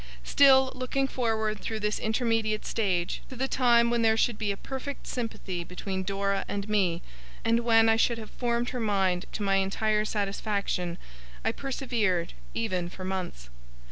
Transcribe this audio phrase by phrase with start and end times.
[0.23, 4.57] Still, looking forward through this intermediate stage, to the time when there should be a
[4.57, 7.03] perfect sympathy between Dora and me,
[7.45, 10.97] and when I should have 'formed her mind' to my entire satisfaction,
[11.45, 13.51] I persevered, even for months.